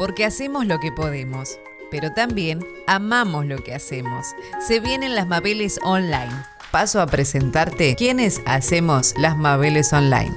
porque 0.00 0.24
hacemos 0.24 0.64
lo 0.64 0.80
que 0.80 0.90
podemos, 0.90 1.58
pero 1.90 2.10
también 2.14 2.66
amamos 2.86 3.44
lo 3.44 3.58
que 3.62 3.74
hacemos. 3.74 4.28
Se 4.66 4.80
vienen 4.80 5.14
las 5.14 5.26
Mabeles 5.26 5.78
Online. 5.82 6.32
Paso 6.70 7.02
a 7.02 7.06
presentarte 7.06 7.96
quiénes 7.96 8.40
hacemos 8.46 9.12
las 9.18 9.36
Mabeles 9.36 9.92
Online. 9.92 10.34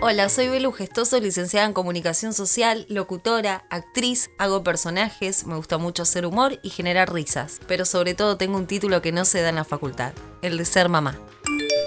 Hola, 0.00 0.30
soy 0.30 0.48
Belu 0.48 0.72
Gestoso, 0.72 1.20
licenciada 1.20 1.66
en 1.66 1.74
Comunicación 1.74 2.32
Social, 2.32 2.86
locutora, 2.88 3.66
actriz, 3.68 4.30
hago 4.38 4.64
personajes, 4.64 5.46
me 5.46 5.56
gusta 5.56 5.76
mucho 5.76 6.04
hacer 6.04 6.24
humor 6.24 6.58
y 6.62 6.70
generar 6.70 7.12
risas, 7.12 7.60
pero 7.68 7.84
sobre 7.84 8.14
todo 8.14 8.38
tengo 8.38 8.56
un 8.56 8.66
título 8.66 9.02
que 9.02 9.12
no 9.12 9.26
se 9.26 9.42
da 9.42 9.50
en 9.50 9.56
la 9.56 9.64
facultad, 9.64 10.14
el 10.40 10.56
de 10.56 10.64
ser 10.64 10.88
mamá. 10.88 11.20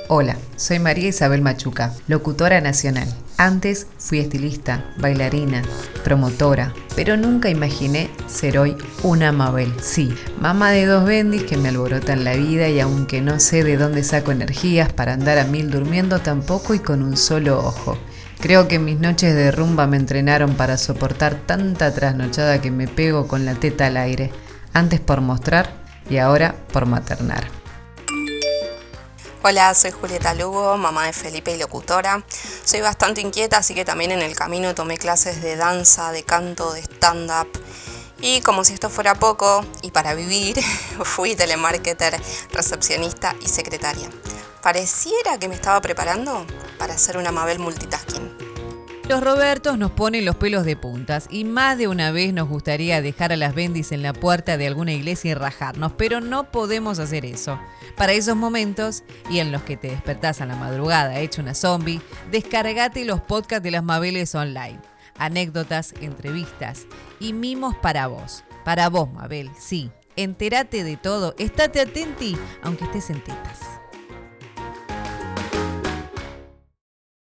Hola, 0.07 0.37
soy 0.55 0.77
María 0.77 1.09
Isabel 1.09 1.41
Machuca, 1.41 1.91
locutora 2.07 2.61
nacional. 2.61 3.07
Antes 3.38 3.88
fui 3.97 4.20
estilista, 4.20 4.85
bailarina, 4.97 5.63
promotora, 6.03 6.75
pero 6.95 7.17
nunca 7.17 7.49
imaginé 7.49 8.11
ser 8.27 8.59
hoy 8.59 8.77
una 9.02 9.31
Mabel. 9.31 9.73
Sí, 9.81 10.13
mamá 10.39 10.70
de 10.70 10.85
dos 10.85 11.05
bendis 11.05 11.41
que 11.45 11.57
me 11.57 11.70
alborotan 11.70 12.23
la 12.23 12.35
vida 12.35 12.70
y 12.70 12.80
aunque 12.80 13.20
no 13.21 13.39
sé 13.39 13.63
de 13.63 13.77
dónde 13.77 14.03
saco 14.03 14.31
energías 14.31 14.94
para 14.94 15.13
andar 15.13 15.39
a 15.39 15.45
mil 15.45 15.71
durmiendo 15.71 16.19
tampoco 16.19 16.75
y 16.75 16.80
con 16.80 17.02
un 17.02 17.17
solo 17.17 17.58
ojo. 17.58 17.97
Creo 18.39 18.67
que 18.67 18.77
mis 18.77 18.99
noches 18.99 19.33
de 19.33 19.49
rumba 19.49 19.88
me 19.88 19.97
entrenaron 19.97 20.53
para 20.53 20.77
soportar 20.77 21.33
tanta 21.47 21.91
trasnochada 21.95 22.61
que 22.61 22.69
me 22.69 22.88
pego 22.88 23.27
con 23.27 23.44
la 23.44 23.55
teta 23.55 23.88
al 23.88 23.97
aire, 23.97 24.30
antes 24.72 24.99
por 24.99 25.22
mostrar 25.22 25.72
y 26.11 26.17
ahora 26.17 26.53
por 26.72 26.85
maternar. 26.85 27.64
Hola, 29.48 29.76
soy 29.76 29.91
Julieta 29.91 30.34
Lugo, 30.34 30.76
mamá 30.76 31.05
de 31.05 31.13
Felipe 31.13 31.52
y 31.52 31.59
locutora. 31.59 32.23
Soy 32.63 32.81
bastante 32.81 33.22
inquieta, 33.22 33.58
así 33.58 33.76
que 33.76 33.86
también 33.86 34.12
en 34.12 34.23
el 34.23 34.36
camino 34.36 34.73
tomé 34.73 34.98
clases 34.98 35.40
de 35.44 35.55
danza, 35.55 36.12
de 36.12 36.23
canto, 36.23 36.73
de 36.73 36.80
stand-up. 36.81 37.48
Y 38.19 38.42
como 38.42 38.64
si 38.64 38.73
esto 38.73 38.89
fuera 38.89 39.14
poco, 39.14 39.64
y 39.84 39.92
para 39.92 40.16
vivir, 40.16 40.59
fui 41.03 41.36
telemarketer, 41.36 42.19
recepcionista 42.53 43.36
y 43.39 43.47
secretaria. 43.47 44.09
Pareciera 44.64 45.38
que 45.38 45.47
me 45.47 45.53
estaba 45.53 45.80
preparando 45.80 46.44
para 46.80 46.97
ser 46.97 47.16
una 47.16 47.31
Mabel 47.31 47.59
multitasking. 47.59 48.55
Los 49.08 49.23
Robertos 49.23 49.78
nos 49.78 49.92
ponen 49.92 50.25
los 50.25 50.36
pelos 50.36 50.66
de 50.66 50.75
puntas 50.75 51.28
y 51.30 51.44
más 51.44 51.78
de 51.78 51.88
una 51.88 52.09
vez 52.09 52.34
nos 52.34 52.50
gustaría 52.50 53.03
dejar 53.03 53.31
a 53.31 53.36
las 53.36 53.53
bendis 53.53 53.92
en 53.92 54.02
la 54.02 54.14
puerta 54.14 54.58
de 54.58 54.66
alguna 54.66 54.94
iglesia 54.94 55.31
y 55.31 55.34
rajarnos, 55.36 55.94
pero 55.94 56.22
no 56.22 56.52
podemos 56.52 56.97
hacer 56.97 57.23
eso. 57.23 57.59
Para 57.95 58.14
esos 58.14 58.36
momentos 58.36 59.03
y 59.30 59.39
en 59.39 59.52
los 59.52 59.62
que 59.62 59.78
te 59.78 59.89
despertás 59.89 60.42
a 60.42 60.47
la 60.47 60.56
madrugada 60.56 61.20
hecho 61.20 61.44
una 61.44 61.53
zombie, 61.53 62.02
descargate 62.31 63.06
los 63.06 63.22
podcasts 63.22 63.64
de 63.64 63.72
las 63.72 63.84
Mabeles 63.84 64.34
online. 64.34 64.80
Anécdotas, 65.19 65.94
entrevistas 66.02 66.88
y 67.19 67.34
mimos 67.34 67.75
para 67.75 68.08
vos. 68.08 68.44
Para 68.64 68.90
vos, 68.90 69.12
Mabel, 69.14 69.52
sí. 69.59 69.92
Entérate 70.16 70.84
de 70.84 70.97
todo, 70.97 71.36
estate 71.38 71.80
atenti 71.80 72.36
aunque 72.64 72.86
estés 72.86 73.12
en 73.12 73.23
tetas. 73.23 73.59